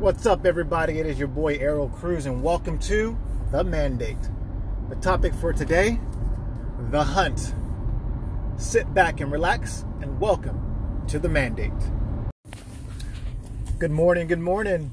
[0.00, 0.98] What's up, everybody?
[0.98, 3.16] It is your boy Errol Cruz, and welcome to
[3.52, 4.18] The Mandate.
[4.88, 6.00] The topic for today
[6.90, 7.54] The Hunt.
[8.56, 11.70] Sit back and relax, and welcome to The Mandate.
[13.78, 14.90] Good morning, good morning.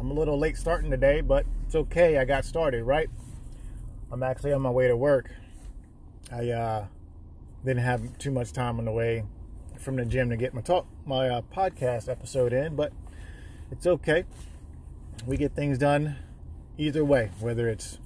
[0.00, 2.16] I'm a little late starting today, but it's okay.
[2.16, 3.10] I got started, right?
[4.10, 5.30] I'm actually on my way to work.
[6.32, 6.86] I uh,
[7.64, 9.24] didn't have too much time on the way
[9.78, 12.90] from the gym to get my talk, my uh, podcast episode in, but
[13.70, 14.24] it's okay.
[15.26, 16.16] We get things done
[16.76, 17.98] either way, whether it's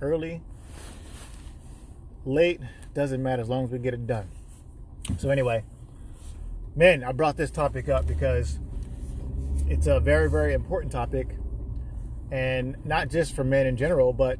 [0.00, 0.42] early,
[2.24, 2.60] late,
[2.94, 4.28] doesn't matter as long as we get it done.
[5.18, 5.64] So, anyway,
[6.76, 8.58] man, I brought this topic up because
[9.66, 11.36] it's a very, very important topic,
[12.30, 14.38] and not just for men in general, but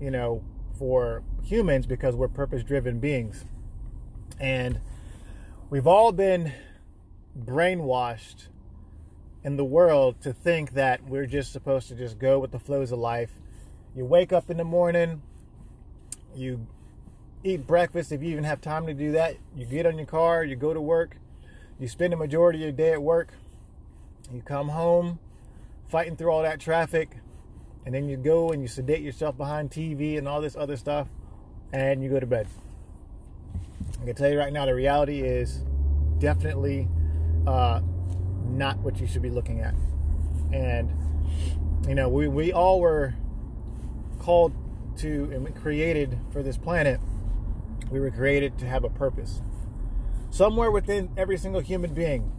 [0.00, 0.42] you know,
[0.78, 3.44] for humans because we're purpose driven beings.
[4.40, 4.80] And
[5.70, 6.52] we've all been
[7.38, 8.48] brainwashed
[9.44, 12.90] in the world to think that we're just supposed to just go with the flows
[12.90, 13.30] of life.
[13.94, 15.22] You wake up in the morning,
[16.34, 16.66] you
[17.44, 19.36] eat breakfast if you even have time to do that.
[19.54, 21.18] You get on your car, you go to work,
[21.78, 23.34] you spend the majority of your day at work,
[24.32, 25.18] you come home
[25.88, 27.18] fighting through all that traffic,
[27.84, 31.06] and then you go and you sedate yourself behind TV and all this other stuff,
[31.72, 32.48] and you go to bed.
[34.00, 35.62] I can tell you right now, the reality is
[36.18, 36.88] definitely
[37.46, 37.80] uh,
[38.44, 39.74] not what you should be looking at.
[40.52, 40.90] And,
[41.88, 43.14] you know, we, we all were
[44.18, 44.52] called
[44.98, 47.00] to and created for this planet.
[47.90, 49.40] We were created to have a purpose.
[50.30, 52.32] Somewhere within every single human being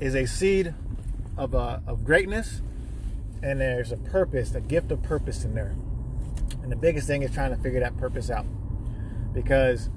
[0.00, 0.74] is a seed
[1.36, 2.62] of, uh, of greatness,
[3.42, 5.74] and there's a purpose, a gift of purpose in there.
[6.62, 8.46] And the biggest thing is trying to figure that purpose out.
[9.32, 9.88] Because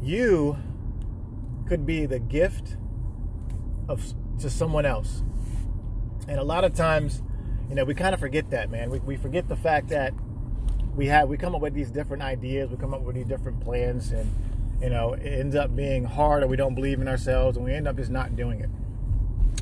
[0.00, 0.56] you
[1.66, 2.76] could be the gift
[3.88, 5.22] of to someone else.
[6.28, 7.22] And a lot of times,
[7.68, 8.90] you know, we kind of forget that, man.
[8.90, 10.14] We, we forget the fact that
[10.94, 13.60] we have we come up with these different ideas, we come up with these different
[13.60, 14.30] plans, and
[14.80, 17.72] you know, it ends up being hard, or we don't believe in ourselves, and we
[17.72, 18.70] end up just not doing it.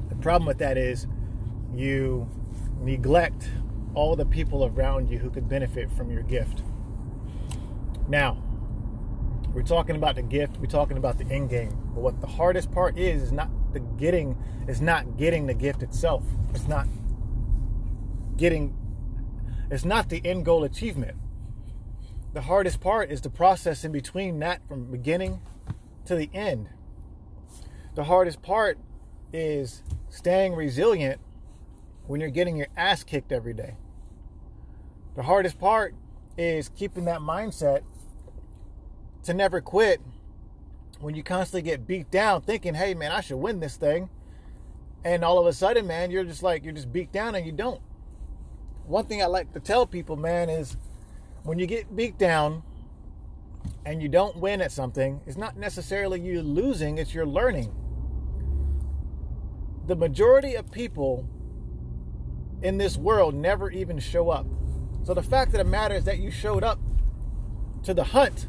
[0.08, 1.06] The problem with that is
[1.74, 2.28] you
[2.80, 3.48] neglect
[3.94, 6.62] all the people around you who could benefit from your gift.
[8.08, 8.42] Now,
[9.54, 11.70] we're talking about the gift, we're talking about the end game.
[11.94, 14.37] But what the hardest part is is not the getting
[14.69, 16.22] is not getting the gift itself.
[16.55, 16.87] It's not
[18.37, 18.77] getting
[19.71, 21.16] it's not the end goal achievement.
[22.34, 25.41] The hardest part is the process in between that from beginning
[26.05, 26.69] to the end.
[27.94, 28.78] The hardest part
[29.33, 31.21] is staying resilient
[32.06, 33.77] when you're getting your ass kicked every day.
[35.15, 35.94] The hardest part
[36.37, 37.83] is keeping that mindset
[39.25, 40.00] to never quit
[41.02, 44.08] when you constantly get beat down thinking, hey man, I should win this thing.
[45.04, 47.50] And all of a sudden, man, you're just like, you're just beat down and you
[47.50, 47.80] don't.
[48.86, 50.76] One thing I like to tell people, man, is
[51.42, 52.62] when you get beat down
[53.84, 57.74] and you don't win at something, it's not necessarily you losing, it's you're learning.
[59.88, 61.28] The majority of people
[62.62, 64.46] in this world never even show up.
[65.02, 66.78] So the fact of the matter is that you showed up
[67.82, 68.46] to the hunt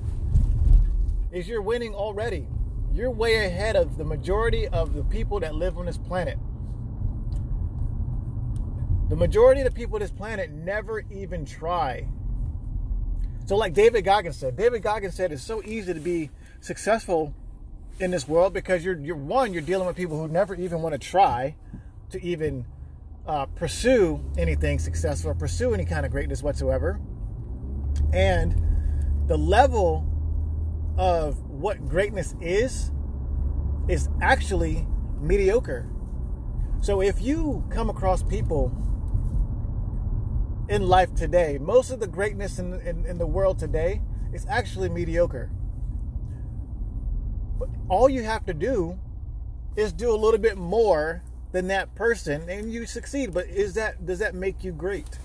[1.34, 2.48] is you're winning already.
[2.94, 6.38] You're way ahead of the majority of the people that live on this planet.
[9.10, 12.08] The majority of the people on this planet never even try.
[13.46, 16.30] So, like David Goggins said, David Goggins said it's so easy to be
[16.62, 17.34] successful
[18.00, 20.94] in this world because you're, you're one, you're dealing with people who never even want
[20.94, 21.56] to try
[22.12, 22.66] to even
[23.28, 27.00] uh, pursue anything successful or pursue any kind of greatness whatsoever.
[28.14, 30.13] And the level
[30.98, 32.92] of what greatness is
[33.88, 34.88] is actually
[35.20, 35.90] mediocre.
[36.82, 38.72] So if you come across people
[40.70, 44.02] in life today, most of the greatness in, in, in, the world today
[44.34, 45.50] is actually mediocre.
[47.58, 49.00] But all you have to do
[49.76, 53.34] is do a little bit more than that person and you succeed.
[53.34, 55.20] But is that does that make you great?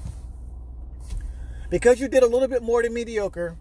[1.70, 3.56] Because you did a little bit more than mediocre,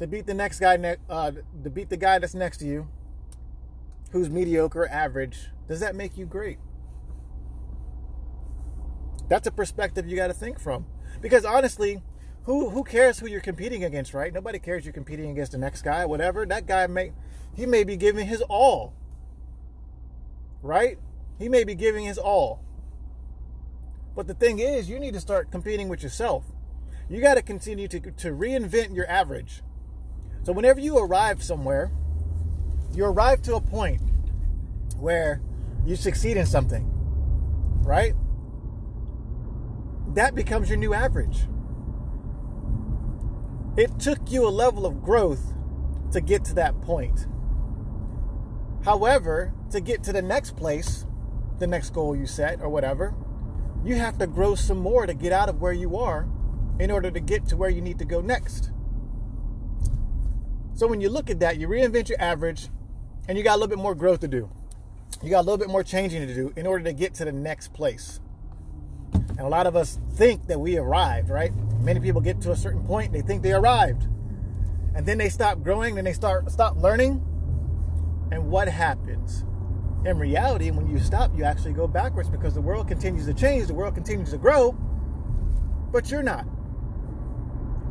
[0.00, 1.30] to beat the next guy, ne- uh,
[1.62, 2.88] to beat the guy that's next to you,
[4.12, 6.58] who's mediocre, average, does that make you great?
[9.28, 10.86] That's a perspective you got to think from.
[11.20, 12.02] Because honestly,
[12.44, 14.32] who who cares who you're competing against, right?
[14.32, 16.46] Nobody cares you're competing against the next guy, whatever.
[16.46, 17.12] That guy may
[17.54, 18.94] he may be giving his all.
[20.62, 20.98] Right?
[21.38, 22.64] He may be giving his all.
[24.16, 26.46] But the thing is, you need to start competing with yourself.
[27.10, 29.62] You got to continue to, to reinvent your average.
[30.42, 31.90] So whenever you arrive somewhere,
[32.92, 34.00] you arrive to a point
[34.96, 35.40] where
[35.84, 36.86] you succeed in something.
[37.82, 38.14] right?
[40.14, 41.46] That becomes your new average.
[43.76, 45.54] It took you a level of growth
[46.12, 47.26] to get to that point.
[48.84, 51.06] However, to get to the next place,
[51.58, 53.14] the next goal you set or whatever,
[53.84, 56.28] you have to grow some more to get out of where you are
[56.78, 58.70] in order to get to where you need to go next.
[60.80, 62.68] So when you look at that, you reinvent your average
[63.28, 64.48] and you got a little bit more growth to do.
[65.22, 67.32] You got a little bit more changing to do in order to get to the
[67.32, 68.18] next place.
[69.12, 71.52] And a lot of us think that we arrived, right?
[71.82, 74.08] Many people get to a certain point, they think they arrived.
[74.94, 77.22] And then they stop growing, then they start stop learning.
[78.32, 79.44] And what happens?
[80.06, 83.66] In reality, when you stop, you actually go backwards because the world continues to change,
[83.66, 84.72] the world continues to grow,
[85.92, 86.46] but you're not.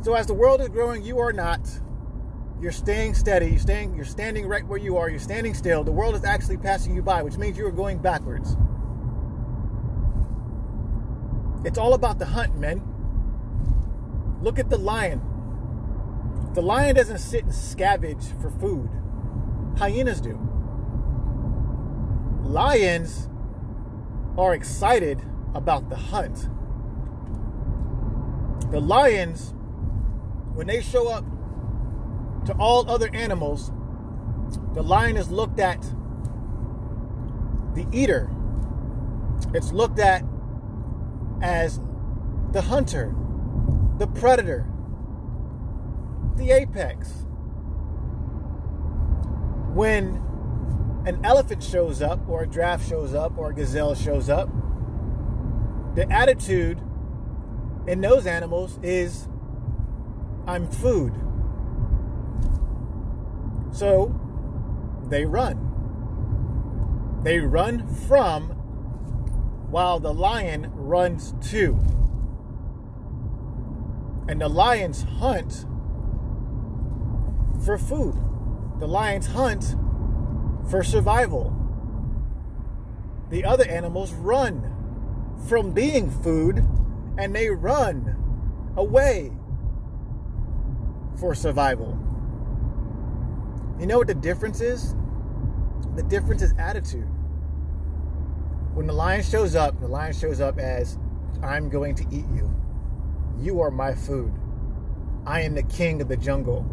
[0.02, 1.60] So as the world is growing, you are not.
[2.60, 3.46] You're staying steady.
[3.46, 3.94] You're staying.
[3.94, 5.08] You're standing right where you are.
[5.08, 5.82] You're standing still.
[5.82, 8.56] The world is actually passing you by, which means you are going backwards.
[11.64, 12.82] It's all about the hunt, men.
[14.42, 15.22] Look at the lion.
[16.54, 18.90] The lion doesn't sit and scavenge for food.
[19.78, 20.38] Hyenas do.
[22.42, 23.28] Lions
[24.36, 25.22] are excited
[25.54, 26.48] about the hunt.
[28.70, 29.54] The lions
[30.54, 31.24] when they show up
[32.46, 33.70] to all other animals,
[34.74, 35.80] the lion is looked at
[37.74, 38.30] the eater.
[39.54, 40.24] It's looked at
[41.42, 41.80] as
[42.52, 43.14] the hunter,
[43.98, 44.66] the predator,
[46.36, 47.10] the apex.
[49.72, 50.20] When
[51.06, 54.48] an elephant shows up, or a giraffe shows up, or a gazelle shows up,
[55.94, 56.80] the attitude
[57.86, 59.28] in those animals is
[60.46, 61.14] I'm food.
[63.72, 64.14] So
[65.08, 65.66] they run.
[67.22, 68.50] They run from
[69.70, 71.78] while the lion runs to.
[74.28, 75.66] And the lions hunt
[77.64, 78.16] for food.
[78.78, 79.76] The lions hunt
[80.70, 81.56] for survival.
[83.28, 84.76] The other animals run
[85.48, 86.64] from being food
[87.18, 88.16] and they run
[88.76, 89.32] away
[91.18, 91.99] for survival.
[93.80, 94.94] You know what the difference is?
[95.96, 97.08] The difference is attitude.
[98.74, 100.98] When the lion shows up, the lion shows up as
[101.42, 102.54] I'm going to eat you.
[103.38, 104.34] You are my food.
[105.26, 106.66] I am the king of the jungle.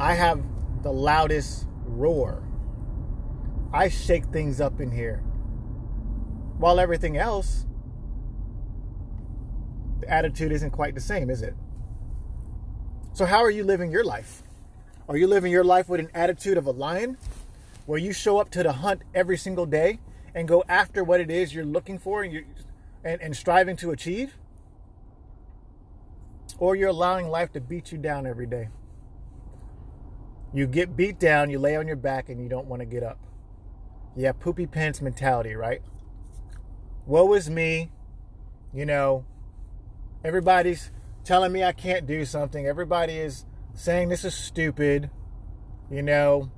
[0.00, 0.42] I have
[0.82, 2.42] the loudest roar.
[3.74, 5.18] I shake things up in here.
[6.56, 7.66] While everything else,
[10.00, 11.54] the attitude isn't quite the same, is it?
[13.12, 14.42] So, how are you living your life?
[15.08, 17.16] Are you living your life with an attitude of a lion
[17.86, 20.00] where you show up to the hunt every single day
[20.34, 22.44] and go after what it is you're looking for and, you're,
[23.04, 24.36] and, and striving to achieve?
[26.58, 28.68] Or you're allowing life to beat you down every day?
[30.52, 33.04] You get beat down, you lay on your back, and you don't want to get
[33.04, 33.18] up.
[34.16, 35.82] You have poopy pants mentality, right?
[37.04, 37.90] Woe is me.
[38.74, 39.24] You know,
[40.24, 40.90] everybody's
[41.24, 42.66] telling me I can't do something.
[42.66, 43.44] Everybody is
[43.76, 45.10] saying this is stupid.
[45.90, 46.50] You know,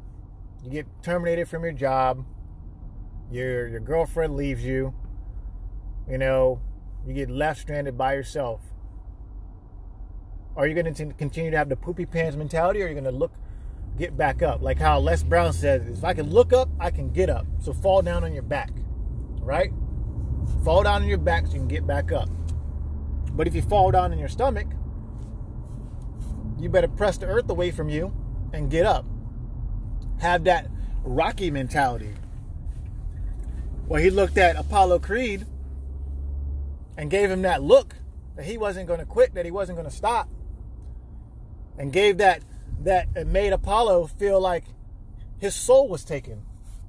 [0.64, 2.24] you get terminated from your job.
[3.30, 4.94] Your your girlfriend leaves you.
[6.08, 6.62] You know,
[7.06, 8.62] you get left stranded by yourself.
[10.56, 13.04] Are you going to continue to have the poopy pants mentality, or are you going
[13.04, 13.32] to look,
[13.96, 14.60] get back up?
[14.60, 17.46] Like how Les Brown says, if I can look up, I can get up.
[17.60, 18.70] So fall down on your back,
[19.40, 19.70] right?
[20.64, 22.28] Fall down on your back so you can get back up.
[23.34, 24.66] But if you fall down in your stomach,
[26.58, 28.12] you better press the earth away from you
[28.52, 29.04] and get up.
[30.20, 30.68] Have that
[31.04, 32.14] Rocky mentality.
[33.86, 35.46] Well, he looked at Apollo Creed
[36.96, 37.94] and gave him that look
[38.36, 40.28] that he wasn't going to quit, that he wasn't going to stop,
[41.78, 42.42] and gave that
[42.82, 44.64] that made Apollo feel like
[45.38, 46.44] his soul was taken.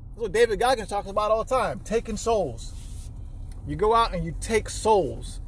[0.09, 2.73] That's what David Goggins talks about all the time: taking souls.
[3.67, 5.41] You go out and you take souls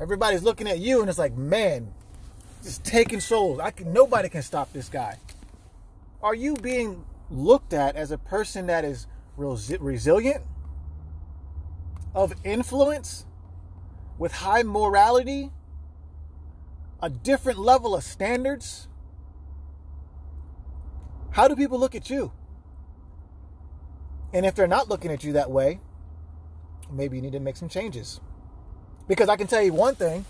[0.00, 1.92] Everybody's looking at you and it's like, man,
[2.62, 3.60] just taking souls.
[3.60, 5.18] I can nobody can stop this guy.
[6.22, 10.44] Are you being looked at as a person that is resilient,
[12.14, 13.24] of influence,
[14.18, 15.50] with high morality,
[17.02, 18.88] a different level of standards?
[21.30, 22.32] How do people look at you?
[24.32, 25.80] And if they're not looking at you that way,
[26.92, 28.20] maybe you need to make some changes.
[29.08, 30.24] Because I can tell you one thing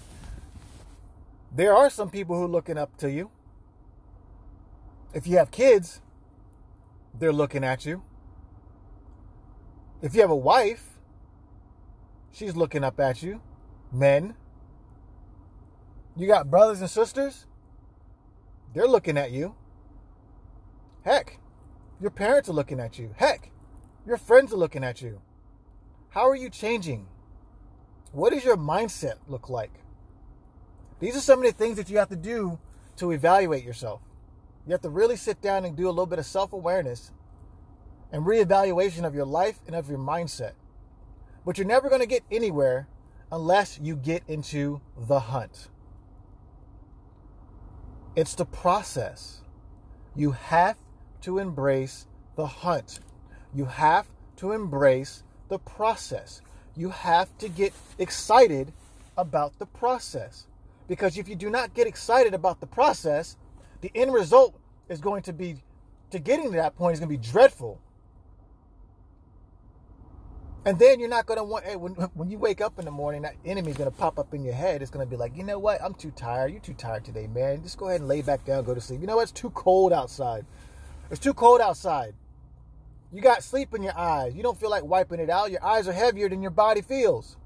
[1.55, 3.31] there are some people who are looking up to you.
[5.13, 6.01] If you have kids,
[7.19, 8.03] they're looking at you.
[10.03, 11.01] If you have a wife,
[12.33, 13.43] she's looking up at you.
[13.93, 14.35] Men,
[16.17, 17.47] you got brothers and sisters,
[18.73, 19.57] they're looking at you.
[21.05, 21.39] Heck,
[22.01, 23.15] your parents are looking at you.
[23.17, 23.51] Heck,
[24.07, 25.21] your friends are looking at you.
[26.11, 27.09] How are you changing?
[28.13, 29.73] What does your mindset look like?
[31.01, 32.59] These are some of the things that you have to do
[32.97, 34.01] to evaluate yourself.
[34.67, 37.11] You have to really sit down and do a little bit of self awareness
[38.13, 40.53] and reevaluation of your life and of your mindset.
[41.45, 42.87] But you're never going to get anywhere
[43.33, 45.69] unless you get into the hunt.
[48.15, 49.41] It's the process.
[50.15, 50.77] You have
[51.23, 53.01] to embrace the hunt.
[53.55, 56.43] You have to embrace the process.
[56.77, 58.73] You have to get excited
[59.17, 60.47] about the process.
[60.91, 63.37] Because if you do not get excited about the process,
[63.81, 65.63] the end result is going to be,
[66.11, 67.81] to getting to that point, is going to be dreadful.
[70.65, 73.23] And then you're not going to want, when, when you wake up in the morning,
[73.23, 74.83] that enemy's going to pop up in your head.
[74.83, 75.81] It's going to be like, you know what?
[75.81, 76.51] I'm too tired.
[76.51, 77.63] You're too tired today, man.
[77.63, 79.01] Just go ahead and lay back down, go to sleep.
[79.01, 79.23] You know what?
[79.23, 80.45] It's too cold outside.
[81.09, 82.15] It's too cold outside.
[83.13, 84.35] You got sleep in your eyes.
[84.35, 85.53] You don't feel like wiping it out.
[85.53, 87.37] Your eyes are heavier than your body feels.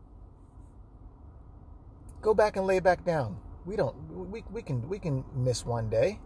[2.24, 3.36] Go back and lay back down.
[3.66, 3.94] We don't
[4.30, 6.20] we, we can we can miss one day.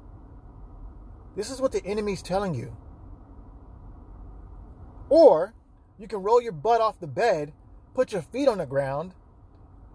[1.35, 2.77] This is what the enemy's telling you.
[5.09, 5.55] Or
[5.99, 7.53] you can roll your butt off the bed,
[7.95, 9.13] put your feet on the ground,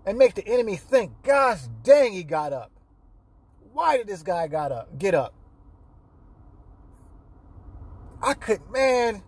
[0.05, 2.71] and make the enemy think, gosh dang, he got up.
[3.71, 4.99] Why did this guy got up?
[4.99, 5.33] Get up.
[8.21, 9.23] I could, man.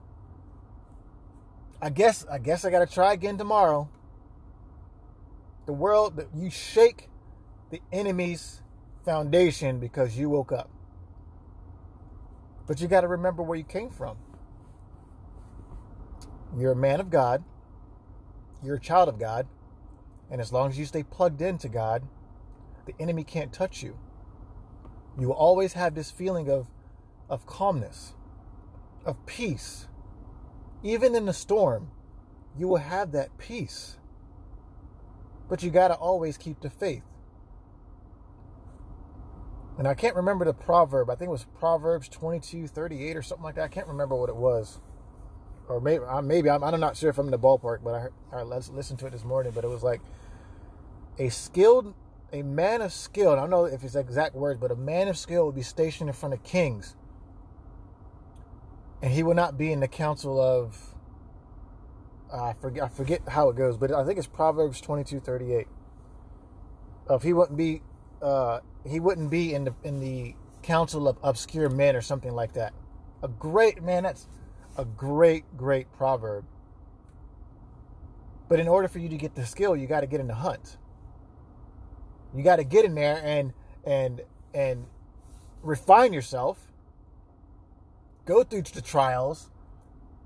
[1.82, 3.90] I guess, I guess I got to try again tomorrow.
[5.66, 7.10] The world, that you shake
[7.72, 8.62] the enemy's
[9.04, 10.70] foundation because you woke up.
[12.68, 14.18] But you got to remember where you came from.
[16.58, 17.44] You're a man of God.
[18.64, 19.48] You're a child of God.
[20.32, 22.04] And as long as you stay plugged into God,
[22.86, 23.98] the enemy can't touch you.
[25.20, 26.68] You will always have this feeling of,
[27.30, 28.14] of calmness
[29.06, 29.88] of peace.
[30.84, 31.92] Even in the storm,
[32.58, 33.98] you will have that peace.
[35.48, 37.04] But you got to always keep the faith.
[39.78, 41.10] And I can't remember the proverb.
[41.10, 43.64] I think it was Proverbs 22, 38 or something like that.
[43.64, 44.80] I can't remember what it was.
[45.68, 48.14] Or maybe, maybe I'm, I'm not sure if I'm in the ballpark, but I, heard,
[48.32, 49.52] I listened to it this morning.
[49.54, 50.02] But it was like
[51.20, 51.94] a skilled,
[52.32, 53.32] a man of skill.
[53.32, 56.10] I don't know if it's exact words, but a man of skill would be stationed
[56.10, 56.96] in front of kings
[59.06, 60.95] and he will not be in the council of
[62.36, 65.54] I forget I forget how it goes, but I think it's Proverbs twenty two thirty
[65.54, 65.68] eight.
[67.10, 67.82] If he wouldn't be
[68.22, 72.54] uh, he wouldn't be in the in the council of obscure men or something like
[72.54, 72.74] that.
[73.24, 74.28] A great man, that's
[74.78, 76.46] a great, great proverb.
[78.50, 80.36] But in order for you to get the skill, you got to get in the
[80.36, 80.78] hunt.
[82.36, 83.54] You got to get in there and
[83.86, 84.22] and
[84.54, 84.88] and
[85.64, 86.60] refine yourself
[88.26, 89.50] go through the trials,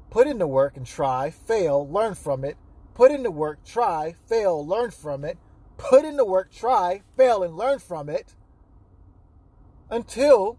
[0.09, 2.57] put in the work and try, fail, learn from it,
[2.93, 5.37] put in the work, try, fail, learn from it,
[5.77, 8.35] put in the work, try, fail, and learn from it
[9.89, 10.57] until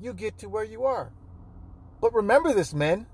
[0.00, 1.12] you get to where you are.
[2.00, 3.06] But remember this, men.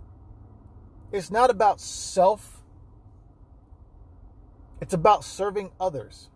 [1.12, 2.62] It's not about self,
[4.80, 6.28] it's about serving others.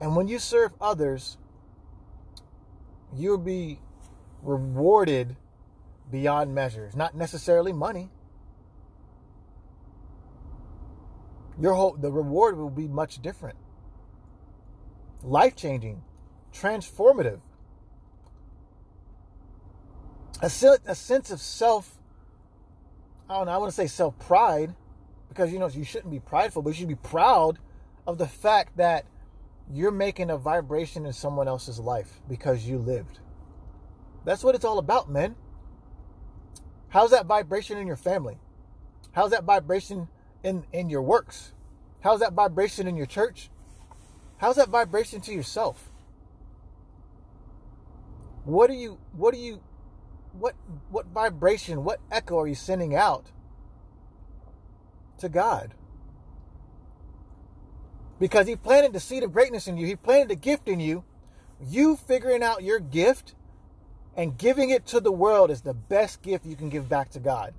[0.00, 1.38] And when you serve others,
[3.14, 3.78] you'll be
[4.42, 5.36] rewarded
[6.12, 8.10] beyond measures, not necessarily money.
[11.58, 13.58] Your whole the reward will be much different.
[15.24, 16.02] Life-changing,
[16.52, 17.40] transformative.
[20.40, 20.50] A,
[20.86, 21.94] a sense of self
[23.28, 24.74] I don't know, I want to say self-pride
[25.28, 27.58] because you know you shouldn't be prideful, but you should be proud
[28.06, 29.06] of the fact that
[29.72, 33.20] you're making a vibration in someone else's life because you lived.
[34.24, 35.36] That's what it's all about, man.
[36.92, 38.36] How's that vibration in your family?
[39.12, 40.08] How's that vibration
[40.44, 41.54] in, in your works?
[42.00, 43.48] How's that vibration in your church?
[44.36, 45.88] How's that vibration to yourself?
[48.44, 49.60] What are you what are you
[50.32, 50.54] what
[50.90, 53.30] what vibration, what echo are you sending out
[55.18, 55.74] to God?
[58.20, 59.86] Because he planted the seed of greatness in you.
[59.86, 61.04] He planted a gift in you.
[61.58, 63.34] You figuring out your gift
[64.16, 67.20] and giving it to the world is the best gift you can give back to
[67.20, 67.54] God.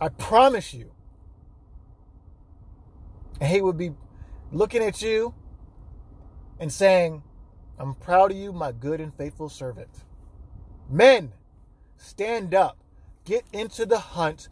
[0.00, 0.90] I promise you.
[3.40, 3.92] And he would be
[4.52, 5.34] looking at you
[6.58, 7.22] and saying,
[7.78, 9.90] I'm proud of you, my good and faithful servant.
[10.88, 11.32] Men,
[11.96, 12.78] stand up,
[13.24, 14.48] get into the hunt,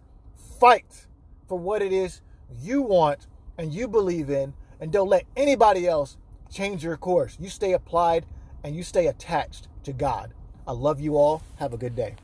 [0.59, 1.07] fight
[1.49, 2.21] for what it is
[2.61, 3.27] you want
[3.59, 6.17] and you believe in, and don't let anybody else
[6.51, 7.37] change your course.
[7.41, 8.27] You stay applied
[8.65, 10.35] and you stay attached to God.
[10.67, 11.43] I love you all.
[11.57, 12.15] Have a good day.